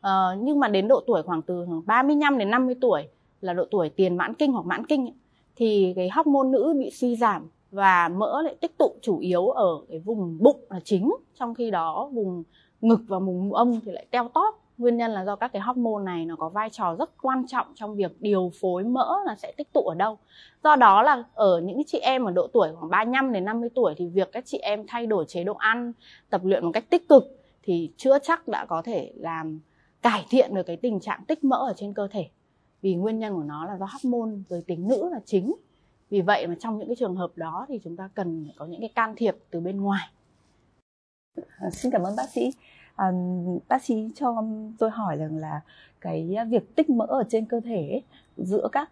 À, 0.00 0.10
nhưng 0.38 0.60
mà 0.60 0.68
đến 0.68 0.88
độ 0.88 1.00
tuổi 1.06 1.22
khoảng 1.22 1.42
từ 1.42 1.66
35 1.86 2.38
đến 2.38 2.50
50 2.50 2.74
tuổi 2.80 3.08
là 3.40 3.52
độ 3.52 3.64
tuổi 3.70 3.88
tiền 3.88 4.16
mãn 4.16 4.34
kinh 4.34 4.52
hoặc 4.52 4.66
mãn 4.66 4.86
kinh 4.86 5.12
thì 5.56 5.92
cái 5.96 6.08
hormone 6.08 6.48
nữ 6.48 6.74
bị 6.78 6.90
suy 6.90 7.16
giảm 7.16 7.48
và 7.70 8.08
mỡ 8.08 8.42
lại 8.42 8.56
tích 8.60 8.78
tụ 8.78 8.94
chủ 9.02 9.18
yếu 9.18 9.48
ở 9.48 9.80
cái 9.88 9.98
vùng 9.98 10.38
bụng 10.40 10.60
là 10.70 10.80
chính 10.84 11.12
trong 11.38 11.54
khi 11.54 11.70
đó 11.70 12.10
vùng 12.12 12.42
ngực 12.80 13.00
và 13.08 13.18
vùng 13.18 13.54
âm 13.54 13.80
thì 13.80 13.92
lại 13.92 14.06
teo 14.10 14.28
tóp 14.28 14.65
nguyên 14.78 14.96
nhân 14.96 15.10
là 15.10 15.24
do 15.24 15.36
các 15.36 15.52
cái 15.52 15.62
hormone 15.62 16.04
này 16.04 16.26
nó 16.26 16.36
có 16.36 16.48
vai 16.48 16.70
trò 16.70 16.96
rất 16.98 17.10
quan 17.22 17.46
trọng 17.46 17.66
trong 17.74 17.96
việc 17.96 18.12
điều 18.20 18.52
phối 18.60 18.84
mỡ 18.84 19.16
là 19.26 19.36
sẽ 19.36 19.52
tích 19.56 19.72
tụ 19.72 19.80
ở 19.80 19.94
đâu. 19.94 20.18
Do 20.64 20.76
đó 20.76 21.02
là 21.02 21.24
ở 21.34 21.60
những 21.60 21.82
chị 21.86 21.98
em 21.98 22.24
ở 22.24 22.32
độ 22.32 22.46
tuổi 22.52 22.68
khoảng 22.76 22.90
35 22.90 23.32
đến 23.32 23.44
50 23.44 23.68
tuổi 23.74 23.94
thì 23.96 24.06
việc 24.06 24.32
các 24.32 24.44
chị 24.46 24.58
em 24.58 24.84
thay 24.88 25.06
đổi 25.06 25.24
chế 25.28 25.44
độ 25.44 25.54
ăn 25.54 25.92
tập 26.30 26.40
luyện 26.44 26.64
một 26.64 26.70
cách 26.74 26.90
tích 26.90 27.08
cực 27.08 27.24
thì 27.62 27.92
chưa 27.96 28.18
chắc 28.18 28.48
đã 28.48 28.64
có 28.64 28.82
thể 28.82 29.12
làm 29.16 29.60
cải 30.02 30.26
thiện 30.30 30.54
được 30.54 30.62
cái 30.62 30.76
tình 30.76 31.00
trạng 31.00 31.24
tích 31.24 31.44
mỡ 31.44 31.56
ở 31.56 31.72
trên 31.76 31.94
cơ 31.94 32.08
thể. 32.10 32.28
Vì 32.82 32.94
nguyên 32.94 33.18
nhân 33.18 33.34
của 33.34 33.42
nó 33.42 33.66
là 33.66 33.76
do 33.78 33.86
hormone 33.92 34.30
giới 34.48 34.62
tính 34.62 34.88
nữ 34.88 35.08
là 35.12 35.20
chính. 35.24 35.54
Vì 36.10 36.20
vậy 36.20 36.46
mà 36.46 36.54
trong 36.60 36.78
những 36.78 36.88
cái 36.88 36.96
trường 36.96 37.16
hợp 37.16 37.30
đó 37.36 37.66
thì 37.68 37.80
chúng 37.84 37.96
ta 37.96 38.08
cần 38.14 38.48
có 38.56 38.66
những 38.66 38.80
cái 38.80 38.90
can 38.94 39.14
thiệp 39.16 39.36
từ 39.50 39.60
bên 39.60 39.80
ngoài. 39.80 40.08
À, 41.58 41.70
xin 41.70 41.92
cảm 41.92 42.02
ơn 42.02 42.16
bác 42.16 42.28
sĩ 42.28 42.52
à, 42.96 43.12
bác 43.68 43.84
sĩ 43.84 44.10
cho 44.14 44.44
tôi 44.78 44.90
hỏi 44.90 45.16
rằng 45.16 45.36
là 45.36 45.60
cái 46.00 46.36
việc 46.48 46.76
tích 46.76 46.90
mỡ 46.90 47.04
ở 47.04 47.24
trên 47.28 47.44
cơ 47.44 47.60
thể 47.60 47.88
ấy, 47.90 48.02
giữa 48.36 48.68
các 48.72 48.90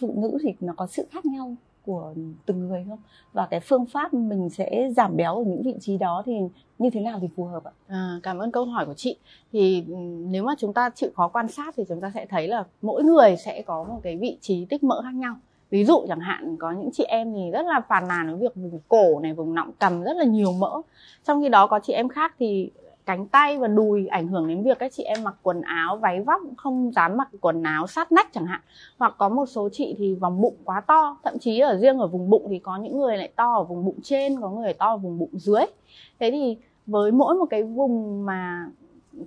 phụ 0.00 0.14
nữ 0.16 0.38
thì 0.42 0.54
nó 0.60 0.72
có 0.76 0.86
sự 0.86 1.06
khác 1.10 1.26
nhau 1.26 1.54
của 1.86 2.14
từng 2.46 2.68
người 2.68 2.84
không 2.88 2.98
và 3.32 3.46
cái 3.46 3.60
phương 3.60 3.86
pháp 3.86 4.14
mình 4.14 4.50
sẽ 4.50 4.88
giảm 4.96 5.16
béo 5.16 5.36
ở 5.36 5.44
những 5.44 5.62
vị 5.62 5.74
trí 5.80 5.98
đó 5.98 6.22
thì 6.26 6.32
như 6.78 6.90
thế 6.90 7.00
nào 7.00 7.18
thì 7.20 7.28
phù 7.36 7.44
hợp 7.44 7.64
ạ? 7.64 7.72
À, 7.88 8.20
cảm 8.22 8.38
ơn 8.38 8.52
câu 8.52 8.64
hỏi 8.64 8.86
của 8.86 8.94
chị. 8.94 9.16
Thì 9.52 9.84
nếu 10.28 10.44
mà 10.44 10.54
chúng 10.58 10.72
ta 10.72 10.90
chịu 10.90 11.10
khó 11.14 11.28
quan 11.28 11.48
sát 11.48 11.74
thì 11.76 11.84
chúng 11.88 12.00
ta 12.00 12.10
sẽ 12.14 12.26
thấy 12.26 12.48
là 12.48 12.64
mỗi 12.82 13.02
người 13.02 13.36
sẽ 13.36 13.62
có 13.62 13.84
một 13.84 14.00
cái 14.02 14.16
vị 14.16 14.38
trí 14.40 14.64
tích 14.64 14.84
mỡ 14.84 15.02
khác 15.02 15.14
nhau. 15.14 15.36
Ví 15.70 15.84
dụ 15.84 16.04
chẳng 16.08 16.20
hạn 16.20 16.56
có 16.56 16.72
những 16.72 16.90
chị 16.92 17.04
em 17.04 17.34
thì 17.34 17.50
rất 17.50 17.66
là 17.66 17.80
phàn 17.88 18.08
nàn 18.08 18.30
với 18.30 18.40
việc 18.40 18.54
vùng 18.54 18.80
cổ 18.88 19.20
này, 19.20 19.32
vùng 19.32 19.54
nọng 19.54 19.70
cầm 19.78 20.02
rất 20.02 20.16
là 20.16 20.24
nhiều 20.24 20.52
mỡ. 20.52 20.82
Trong 21.24 21.42
khi 21.42 21.48
đó 21.48 21.66
có 21.66 21.80
chị 21.82 21.92
em 21.92 22.08
khác 22.08 22.34
thì 22.38 22.70
cánh 23.06 23.26
tay 23.26 23.58
và 23.58 23.68
đùi 23.68 24.06
ảnh 24.06 24.28
hưởng 24.28 24.48
đến 24.48 24.62
việc 24.62 24.78
các 24.78 24.92
chị 24.92 25.02
em 25.02 25.24
mặc 25.24 25.34
quần 25.42 25.60
áo, 25.60 25.96
váy 25.96 26.20
vóc 26.20 26.40
không 26.56 26.92
dám 26.92 27.16
mặc 27.16 27.28
quần 27.40 27.62
áo 27.62 27.86
sát 27.86 28.12
nách 28.12 28.32
chẳng 28.32 28.46
hạn. 28.46 28.60
Hoặc 28.98 29.14
có 29.18 29.28
một 29.28 29.46
số 29.46 29.68
chị 29.72 29.94
thì 29.98 30.14
vòng 30.14 30.40
bụng 30.40 30.56
quá 30.64 30.80
to, 30.80 31.16
thậm 31.24 31.38
chí 31.38 31.58
ở 31.58 31.76
riêng 31.76 31.98
ở 31.98 32.06
vùng 32.06 32.30
bụng 32.30 32.46
thì 32.50 32.58
có 32.58 32.76
những 32.76 32.98
người 32.98 33.16
lại 33.16 33.32
to 33.36 33.54
ở 33.54 33.64
vùng 33.64 33.84
bụng 33.84 33.98
trên, 34.02 34.40
có 34.40 34.50
người 34.50 34.72
to 34.72 34.86
ở 34.86 34.96
vùng 34.96 35.18
bụng 35.18 35.30
dưới. 35.32 35.62
Thế 36.20 36.30
thì 36.30 36.56
với 36.86 37.12
mỗi 37.12 37.34
một 37.34 37.46
cái 37.50 37.62
vùng 37.62 38.26
mà 38.26 38.70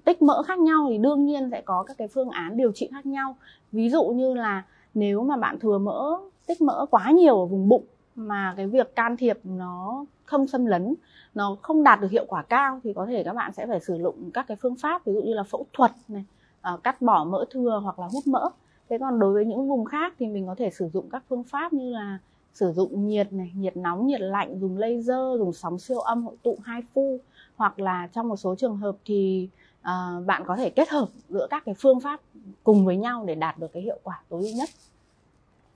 tích 0.05 0.21
mỡ 0.21 0.43
khác 0.43 0.59
nhau 0.59 0.87
thì 0.89 0.97
đương 0.97 1.25
nhiên 1.25 1.49
sẽ 1.51 1.61
có 1.61 1.83
các 1.83 1.97
cái 1.97 2.07
phương 2.07 2.29
án 2.29 2.57
điều 2.57 2.71
trị 2.71 2.89
khác 2.91 3.05
nhau. 3.05 3.35
Ví 3.71 3.89
dụ 3.89 4.03
như 4.03 4.33
là 4.33 4.63
nếu 4.93 5.23
mà 5.23 5.37
bạn 5.37 5.59
thừa 5.59 5.77
mỡ, 5.77 6.17
tích 6.47 6.61
mỡ 6.61 6.85
quá 6.91 7.11
nhiều 7.11 7.39
ở 7.39 7.45
vùng 7.45 7.69
bụng 7.69 7.83
mà 8.15 8.53
cái 8.57 8.67
việc 8.67 8.95
can 8.95 9.17
thiệp 9.17 9.39
nó 9.43 10.05
không 10.25 10.47
xâm 10.47 10.65
lấn 10.65 10.95
nó 11.35 11.57
không 11.61 11.83
đạt 11.83 12.01
được 12.01 12.11
hiệu 12.11 12.25
quả 12.27 12.41
cao 12.41 12.79
thì 12.83 12.93
có 12.93 13.05
thể 13.05 13.23
các 13.23 13.33
bạn 13.33 13.53
sẽ 13.53 13.67
phải 13.67 13.79
sử 13.79 13.97
dụng 13.97 14.31
các 14.33 14.45
cái 14.47 14.57
phương 14.61 14.75
pháp 14.75 15.05
ví 15.05 15.13
dụ 15.13 15.21
như 15.21 15.33
là 15.33 15.43
phẫu 15.43 15.65
thuật 15.73 15.91
này 16.07 16.25
ờ, 16.61 16.77
cắt 16.83 17.01
bỏ 17.01 17.23
mỡ 17.23 17.45
thừa 17.51 17.81
hoặc 17.83 17.99
là 17.99 18.07
hút 18.11 18.27
mỡ. 18.27 18.49
Thế 18.89 18.97
còn 18.97 19.19
đối 19.19 19.33
với 19.33 19.45
những 19.45 19.69
vùng 19.69 19.85
khác 19.85 20.13
thì 20.19 20.27
mình 20.27 20.47
có 20.47 20.55
thể 20.55 20.69
sử 20.69 20.89
dụng 20.93 21.09
các 21.09 21.23
phương 21.29 21.43
pháp 21.43 21.73
như 21.73 21.91
là 21.91 22.19
sử 22.53 22.71
dụng 22.71 23.07
nhiệt 23.07 23.33
này 23.33 23.51
nhiệt 23.55 23.77
nóng 23.77 24.07
nhiệt 24.07 24.21
lạnh 24.21 24.59
dùng 24.59 24.77
laser 24.77 25.39
dùng 25.39 25.53
sóng 25.53 25.79
siêu 25.79 25.99
âm 25.99 26.25
hội 26.25 26.35
tụ 26.43 26.57
hai 26.63 26.81
phu. 26.93 27.19
Hoặc 27.55 27.79
là 27.79 28.07
trong 28.13 28.27
một 28.27 28.35
số 28.35 28.55
trường 28.55 28.77
hợp 28.77 28.95
thì 29.05 29.49
uh, 29.81 30.25
bạn 30.25 30.43
có 30.45 30.55
thể 30.55 30.69
kết 30.69 30.89
hợp 30.89 31.07
giữa 31.29 31.47
các 31.49 31.63
cái 31.65 31.75
phương 31.77 31.99
pháp 31.99 32.19
cùng 32.63 32.85
với 32.85 32.97
nhau 32.97 33.23
để 33.27 33.35
đạt 33.35 33.57
được 33.57 33.73
cái 33.73 33.83
hiệu 33.83 33.99
quả 34.03 34.21
tối 34.29 34.41
ưu 34.41 34.55
nhất. 34.55 34.69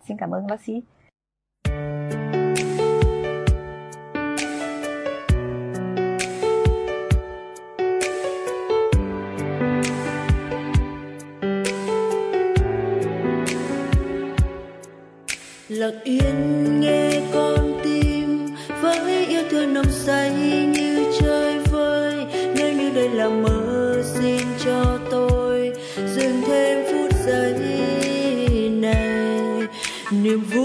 Xin 0.07 0.17
cảm 0.17 0.31
ơn 0.31 0.47
bác 0.47 0.61
sĩ. 0.61 0.81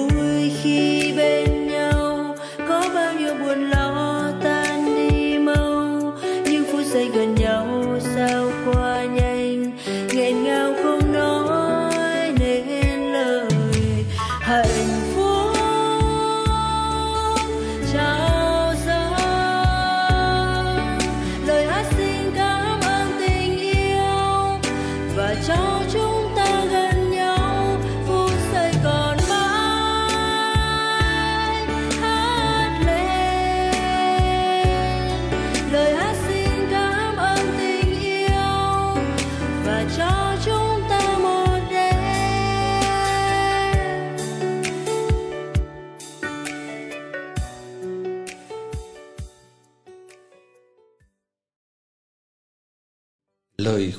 Vui 0.06 0.52
khi 0.62 1.12
bên 1.16 1.66
nhau 1.66 2.36
có 2.68 2.84
bao 2.94 3.14
nhiêu 3.14 3.34
buồn 3.34 3.70
lo 3.70 4.17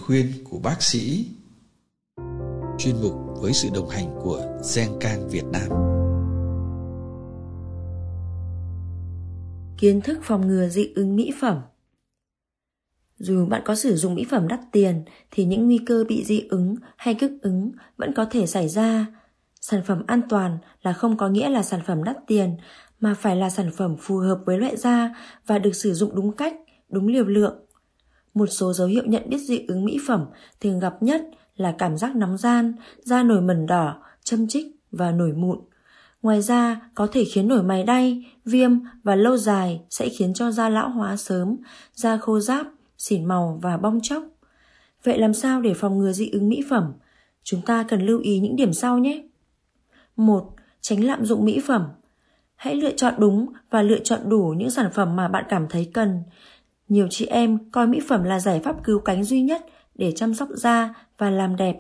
khuyên 0.10 0.32
của 0.44 0.60
bác 0.60 0.82
sĩ 0.82 1.28
Chuyên 2.78 2.96
mục 3.02 3.14
với 3.42 3.54
sự 3.54 3.70
đồng 3.76 3.90
hành 3.90 4.20
của 4.24 4.60
Gencang 4.76 5.30
Việt 5.30 5.44
Nam 5.52 5.70
kiến 9.78 10.02
thức 10.02 10.20
phòng 10.24 10.48
ngừa 10.48 10.68
dị 10.68 10.94
ứng 10.96 11.16
mỹ 11.16 11.34
phẩm. 11.42 11.62
Dù 13.18 13.46
bạn 13.46 13.62
có 13.66 13.76
sử 13.76 13.96
dụng 13.96 14.16
mỹ 14.16 14.26
phẩm 14.30 14.48
đắt 14.48 14.60
tiền 14.72 15.04
thì 15.32 15.46
những 15.46 15.66
nguy 15.66 15.80
cơ 15.86 16.04
bị 16.08 16.24
dị 16.26 16.48
ứng 16.50 16.76
hay 16.98 17.14
kích 17.14 17.32
ứng 17.42 17.72
vẫn 17.98 18.14
có 18.14 18.26
thể 18.26 18.48
xảy 18.48 18.70
ra. 18.70 19.06
Sản 19.62 19.82
phẩm 19.86 20.04
an 20.08 20.22
toàn 20.30 20.58
là 20.82 20.94
không 20.94 21.18
có 21.18 21.30
nghĩa 21.30 21.50
là 21.50 21.64
sản 21.64 21.80
phẩm 21.88 22.04
đắt 22.04 22.18
tiền 22.28 22.58
mà 23.00 23.14
phải 23.14 23.36
là 23.36 23.50
sản 23.50 23.72
phẩm 23.78 23.96
phù 24.00 24.18
hợp 24.18 24.40
với 24.46 24.58
loại 24.58 24.78
da 24.78 25.16
và 25.48 25.60
được 25.60 25.76
sử 25.76 25.94
dụng 25.94 26.16
đúng 26.16 26.32
cách, 26.32 26.54
đúng 26.90 27.08
liều 27.08 27.26
lượng. 27.26 27.69
Một 28.34 28.48
số 28.48 28.74
dấu 28.74 28.88
hiệu 28.88 29.04
nhận 29.06 29.30
biết 29.30 29.38
dị 29.38 29.66
ứng 29.68 29.86
mỹ 29.86 30.00
phẩm 30.08 30.26
thường 30.62 30.80
gặp 30.80 31.04
nhất 31.04 31.22
là 31.56 31.76
cảm 31.78 31.98
giác 31.98 32.16
nóng 32.16 32.38
gian, 32.38 32.74
da 33.04 33.24
nổi 33.24 33.42
mẩn 33.42 33.66
đỏ, 33.66 34.04
châm 34.24 34.48
chích 34.48 34.68
và 34.92 35.12
nổi 35.12 35.34
mụn. 35.34 35.60
Ngoài 36.22 36.42
ra, 36.42 36.82
có 36.96 37.08
thể 37.12 37.26
khiến 37.26 37.48
nổi 37.48 37.64
mày 37.64 37.84
đay, 37.84 38.26
viêm 38.46 38.72
và 39.04 39.16
lâu 39.16 39.38
dài 39.38 39.82
sẽ 39.90 40.10
khiến 40.10 40.34
cho 40.34 40.52
da 40.52 40.70
lão 40.70 40.90
hóa 40.90 41.18
sớm, 41.18 41.58
da 41.94 42.18
khô 42.18 42.40
ráp, 42.40 42.68
xỉn 42.98 43.26
màu 43.26 43.60
và 43.62 43.78
bong 43.78 44.00
chóc. 44.04 44.24
Vậy 45.04 45.20
làm 45.20 45.34
sao 45.34 45.62
để 45.62 45.74
phòng 45.74 45.98
ngừa 45.98 46.12
dị 46.12 46.30
ứng 46.30 46.50
mỹ 46.50 46.64
phẩm? 46.70 46.94
Chúng 47.44 47.62
ta 47.62 47.84
cần 47.84 48.02
lưu 48.06 48.20
ý 48.20 48.40
những 48.40 48.56
điểm 48.56 48.74
sau 48.74 48.98
nhé. 48.98 49.24
1. 50.16 50.56
Tránh 50.82 51.04
lạm 51.04 51.26
dụng 51.26 51.46
mỹ 51.46 51.62
phẩm. 51.68 51.88
Hãy 52.56 52.76
lựa 52.76 52.92
chọn 52.92 53.14
đúng 53.18 53.46
và 53.70 53.82
lựa 53.82 54.00
chọn 54.00 54.20
đủ 54.30 54.54
những 54.58 54.70
sản 54.70 54.92
phẩm 54.94 55.16
mà 55.16 55.28
bạn 55.28 55.46
cảm 55.50 55.68
thấy 55.70 55.92
cần. 55.94 56.24
Nhiều 56.90 57.08
chị 57.10 57.26
em 57.26 57.72
coi 57.72 57.88
mỹ 57.88 58.00
phẩm 58.08 58.24
là 58.24 58.40
giải 58.40 58.60
pháp 58.60 58.84
cứu 58.84 59.00
cánh 59.00 59.24
duy 59.24 59.42
nhất 59.42 59.66
để 59.96 60.12
chăm 60.12 60.34
sóc 60.34 60.50
da 60.56 60.94
và 61.18 61.30
làm 61.30 61.56
đẹp, 61.56 61.76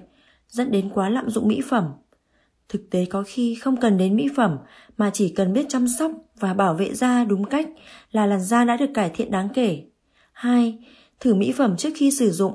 dẫn 0.48 0.72
đến 0.72 0.90
quá 0.94 1.10
lạm 1.10 1.30
dụng 1.30 1.48
mỹ 1.48 1.62
phẩm. 1.70 1.86
Thực 2.70 2.90
tế 2.90 3.06
có 3.06 3.24
khi 3.28 3.56
không 3.56 3.78
cần 3.78 3.98
đến 3.98 4.16
mỹ 4.16 4.28
phẩm 4.36 4.58
mà 4.98 5.10
chỉ 5.14 5.30
cần 5.30 5.54
biết 5.54 5.66
chăm 5.70 5.88
sóc 5.88 6.12
và 6.40 6.54
bảo 6.54 6.74
vệ 6.74 6.94
da 6.94 7.24
đúng 7.24 7.46
cách 7.46 7.70
là 8.12 8.26
làn 8.26 8.42
da 8.42 8.64
đã 8.64 8.78
được 8.78 8.90
cải 8.94 9.10
thiện 9.10 9.32
đáng 9.32 9.50
kể. 9.54 9.84
2. 10.32 10.80
Thử 11.20 11.34
mỹ 11.34 11.52
phẩm 11.52 11.78
trước 11.78 11.90
khi 11.96 12.12
sử 12.12 12.32
dụng. 12.32 12.54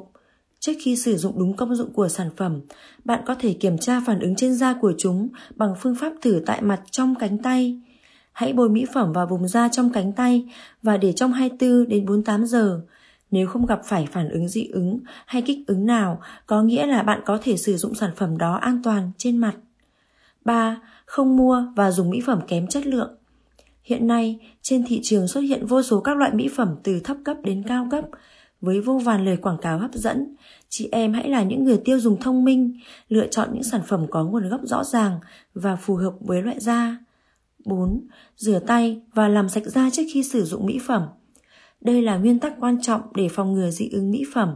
Trước 0.61 0.73
khi 0.83 0.97
sử 0.97 1.17
dụng 1.17 1.39
đúng 1.39 1.57
công 1.57 1.75
dụng 1.75 1.93
của 1.93 2.09
sản 2.09 2.31
phẩm, 2.37 2.61
bạn 3.05 3.23
có 3.27 3.35
thể 3.35 3.53
kiểm 3.53 3.79
tra 3.79 4.01
phản 4.07 4.21
ứng 4.21 4.37
trên 4.37 4.55
da 4.55 4.75
của 4.81 4.93
chúng 4.99 5.29
bằng 5.55 5.75
phương 5.81 5.95
pháp 5.95 6.13
thử 6.23 6.43
tại 6.47 6.63
mặt 6.63 6.81
trong 6.91 7.15
cánh 7.15 7.39
tay. 7.39 7.81
Hãy 8.35 8.53
bôi 8.53 8.69
mỹ 8.69 8.87
phẩm 8.95 9.13
vào 9.13 9.27
vùng 9.27 9.49
da 9.49 9.69
trong 9.69 9.91
cánh 9.91 10.13
tay 10.13 10.45
và 10.83 10.97
để 10.97 11.13
trong 11.13 11.33
24 11.33 11.89
đến 11.89 12.07
48 12.07 12.47
giờ. 12.47 12.81
Nếu 13.31 13.47
không 13.47 13.67
gặp 13.67 13.81
phải 13.85 14.09
phản 14.13 14.29
ứng 14.29 14.49
dị 14.49 14.67
ứng 14.67 14.99
hay 15.27 15.43
kích 15.43 15.59
ứng 15.67 15.87
nào, 15.87 16.21
có 16.47 16.63
nghĩa 16.63 16.87
là 16.87 17.03
bạn 17.03 17.21
có 17.27 17.39
thể 17.43 17.57
sử 17.57 17.77
dụng 17.77 17.95
sản 17.95 18.11
phẩm 18.17 18.39
đó 18.39 18.55
an 18.55 18.81
toàn 18.85 19.11
trên 19.19 19.37
mặt. 19.37 19.55
3. 20.45 20.81
Không 21.07 21.37
mua 21.37 21.67
và 21.77 21.91
dùng 21.91 22.11
mỹ 22.11 22.21
phẩm 22.27 22.41
kém 22.49 22.67
chất 22.67 22.87
lượng. 22.87 23.15
Hiện 23.83 24.07
nay, 24.07 24.39
trên 24.63 24.85
thị 24.87 25.01
trường 25.03 25.29
xuất 25.29 25.41
hiện 25.41 25.67
vô 25.67 25.83
số 25.83 26.01
các 26.01 26.17
loại 26.17 26.35
mỹ 26.35 26.49
phẩm 26.57 26.77
từ 26.83 27.01
thấp 27.01 27.17
cấp 27.25 27.37
đến 27.43 27.63
cao 27.67 27.89
cấp, 27.91 28.05
với 28.61 28.81
vô 28.81 28.99
vàn 28.99 29.25
lời 29.25 29.37
quảng 29.37 29.59
cáo 29.59 29.79
hấp 29.79 29.93
dẫn. 29.95 30.37
Chị 30.69 30.89
em 30.93 31.13
hãy 31.13 31.29
là 31.29 31.43
những 31.43 31.65
người 31.65 31.81
tiêu 31.85 32.01
dùng 32.01 32.21
thông 32.21 32.45
minh, 32.45 32.79
lựa 33.09 33.27
chọn 33.27 33.49
những 33.53 33.63
sản 33.63 33.81
phẩm 33.87 34.07
có 34.11 34.25
nguồn 34.25 34.49
gốc 34.49 34.61
rõ 34.65 34.85
ràng 34.85 35.19
và 35.55 35.77
phù 35.77 35.97
hợp 35.97 36.13
với 36.21 36.43
loại 36.43 36.61
da. 36.61 36.97
4. 37.65 38.07
Rửa 38.37 38.59
tay 38.59 39.01
và 39.15 39.29
làm 39.29 39.49
sạch 39.49 39.65
da 39.67 39.91
trước 39.91 40.03
khi 40.13 40.23
sử 40.23 40.45
dụng 40.45 40.67
mỹ 40.67 40.79
phẩm. 40.87 41.03
Đây 41.81 42.03
là 42.03 42.17
nguyên 42.17 42.39
tắc 42.39 42.55
quan 42.61 42.83
trọng 42.83 43.01
để 43.15 43.29
phòng 43.29 43.53
ngừa 43.53 43.71
dị 43.71 43.89
ứng 43.89 44.11
mỹ 44.11 44.25
phẩm. 44.35 44.55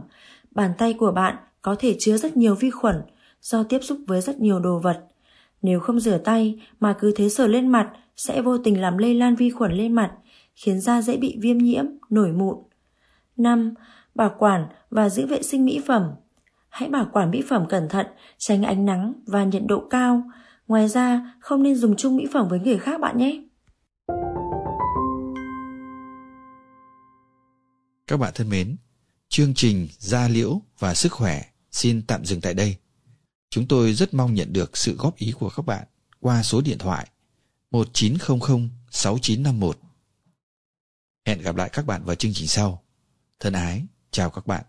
Bàn 0.51 0.71
tay 0.77 0.93
của 0.93 1.11
bạn 1.11 1.35
có 1.61 1.75
thể 1.79 1.95
chứa 1.99 2.17
rất 2.17 2.37
nhiều 2.37 2.55
vi 2.55 2.69
khuẩn 2.69 3.01
do 3.41 3.63
tiếp 3.63 3.79
xúc 3.81 3.97
với 4.07 4.21
rất 4.21 4.39
nhiều 4.39 4.59
đồ 4.59 4.79
vật. 4.79 5.07
Nếu 5.61 5.79
không 5.79 5.99
rửa 5.99 6.17
tay 6.17 6.61
mà 6.79 6.95
cứ 6.99 7.13
thế 7.15 7.29
sờ 7.29 7.47
lên 7.47 7.67
mặt 7.67 7.89
sẽ 8.15 8.41
vô 8.41 8.57
tình 8.57 8.81
làm 8.81 8.97
lây 8.97 9.13
lan 9.13 9.35
vi 9.35 9.49
khuẩn 9.49 9.71
lên 9.71 9.93
mặt, 9.93 10.11
khiến 10.55 10.79
da 10.79 11.01
dễ 11.01 11.17
bị 11.17 11.37
viêm 11.41 11.57
nhiễm, 11.57 11.85
nổi 12.09 12.31
mụn. 12.31 12.57
5. 13.37 13.73
Bảo 14.15 14.35
quản 14.39 14.67
và 14.89 15.09
giữ 15.09 15.25
vệ 15.25 15.41
sinh 15.41 15.65
mỹ 15.65 15.81
phẩm. 15.87 16.11
Hãy 16.69 16.89
bảo 16.89 17.09
quản 17.13 17.31
mỹ 17.31 17.43
phẩm 17.49 17.65
cẩn 17.69 17.89
thận, 17.89 18.05
tránh 18.37 18.63
ánh 18.63 18.85
nắng 18.85 19.13
và 19.25 19.43
nhiệt 19.43 19.63
độ 19.65 19.83
cao. 19.89 20.23
Ngoài 20.69 20.87
ra, 20.87 21.35
không 21.39 21.63
nên 21.63 21.75
dùng 21.75 21.95
chung 21.95 22.15
mỹ 22.15 22.27
phẩm 22.33 22.47
với 22.47 22.59
người 22.59 22.77
khác 22.77 23.01
bạn 23.01 23.17
nhé. 23.17 23.41
Các 28.07 28.17
bạn 28.17 28.31
thân 28.35 28.49
mến, 28.49 28.77
chương 29.29 29.53
trình 29.53 29.87
Da 29.99 30.27
Liễu 30.27 30.61
và 30.79 30.93
Sức 30.93 31.11
Khỏe 31.11 31.45
xin 31.71 32.01
tạm 32.07 32.25
dừng 32.25 32.41
tại 32.41 32.53
đây. 32.53 32.77
Chúng 33.49 33.67
tôi 33.67 33.93
rất 33.93 34.13
mong 34.13 34.33
nhận 34.33 34.53
được 34.53 34.77
sự 34.77 34.95
góp 34.97 35.15
ý 35.15 35.31
của 35.39 35.49
các 35.55 35.65
bạn 35.65 35.87
qua 36.19 36.43
số 36.43 36.61
điện 36.61 36.77
thoại 36.77 37.07
1900 37.71 38.69
6951. 38.91 39.77
Hẹn 41.25 41.41
gặp 41.41 41.55
lại 41.55 41.69
các 41.73 41.85
bạn 41.85 42.03
vào 42.03 42.15
chương 42.15 42.33
trình 42.33 42.47
sau. 42.47 42.83
Thân 43.39 43.53
ái, 43.53 43.85
chào 44.11 44.29
các 44.29 44.47
bạn. 44.47 44.65